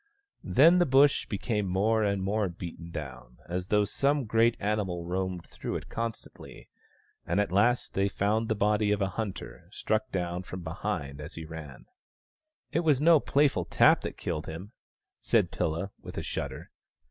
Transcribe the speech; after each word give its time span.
Then 0.43 0.79
the 0.79 0.87
Bush 0.87 1.27
became 1.27 1.67
more 1.67 2.03
and 2.03 2.23
more 2.23 2.49
beaten 2.49 2.89
down, 2.89 3.37
as 3.45 3.67
though 3.67 3.85
some 3.85 4.25
great 4.25 4.57
animal 4.59 5.05
roamed 5.05 5.45
through 5.45 5.75
it 5.75 5.89
constantly; 5.89 6.69
and 7.23 7.39
at 7.39 7.51
last 7.51 7.93
they 7.93 8.09
found 8.09 8.49
the 8.49 8.55
body 8.55 8.91
of 8.91 8.99
a 8.99 9.09
hunter, 9.09 9.67
struck 9.71 10.09
down 10.11 10.41
from 10.41 10.61
behind 10.61 11.21
as 11.21 11.35
he 11.35 11.45
ran. 11.45 11.85
28 11.85 11.85
THE 11.85 11.85
STONE 11.85 11.97
AXE 11.99 12.31
OF 12.31 12.33
BURKAMUKK" 12.33 12.75
It 12.79 12.83
was 12.87 13.01
no 13.01 13.19
playful 13.19 13.65
tap 13.65 14.01
that 14.01 14.17
killed 14.17 14.45
him," 14.47 14.71
said 15.19 15.51
Pilla, 15.51 15.91
with 16.01 16.17
a 16.17 16.23
shudder. 16.23 16.71